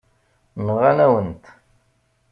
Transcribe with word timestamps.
Nɣan-awen-t. 0.65 1.43